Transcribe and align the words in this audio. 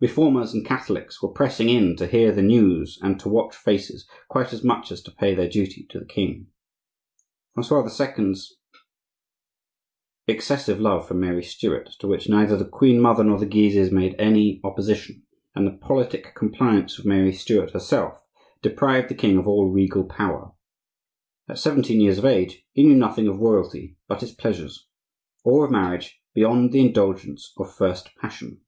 Reformers 0.00 0.52
and 0.52 0.66
Catholics 0.66 1.22
were 1.22 1.28
pressing 1.28 1.68
in 1.68 1.94
to 1.98 2.08
hear 2.08 2.32
the 2.32 2.42
news 2.42 2.98
and 3.00 3.20
to 3.20 3.28
watch 3.28 3.54
faces, 3.54 4.08
quite 4.28 4.52
as 4.52 4.64
much 4.64 4.90
as 4.90 5.00
to 5.02 5.12
pay 5.12 5.36
their 5.36 5.48
duty 5.48 5.86
to 5.90 6.00
the 6.00 6.04
king. 6.04 6.48
Francois 7.54 7.86
II.'s 7.88 8.56
excessive 10.26 10.80
love 10.80 11.06
for 11.06 11.14
Mary 11.14 11.44
Stuart, 11.44 11.90
to 12.00 12.08
which 12.08 12.28
neither 12.28 12.56
the 12.56 12.64
queen 12.64 13.00
mother 13.00 13.22
nor 13.22 13.38
the 13.38 13.46
Guises 13.46 13.92
made 13.92 14.16
any 14.18 14.60
opposition, 14.64 15.22
and 15.54 15.64
the 15.64 15.70
politic 15.78 16.34
compliance 16.34 16.98
of 16.98 17.06
Mary 17.06 17.32
Stuart 17.32 17.70
herself, 17.70 18.20
deprived 18.60 19.08
the 19.08 19.14
king 19.14 19.36
of 19.38 19.46
all 19.46 19.70
regal 19.70 20.02
power. 20.02 20.54
At 21.48 21.60
seventeen 21.60 22.00
years 22.00 22.18
of 22.18 22.24
age 22.24 22.64
he 22.72 22.82
knew 22.82 22.96
nothing 22.96 23.28
of 23.28 23.38
royalty 23.38 23.96
but 24.08 24.24
its 24.24 24.32
pleasures, 24.34 24.88
or 25.44 25.66
of 25.66 25.70
marriage 25.70 26.20
beyond 26.34 26.72
the 26.72 26.80
indulgence 26.84 27.52
of 27.56 27.72
first 27.72 28.10
passion. 28.20 28.62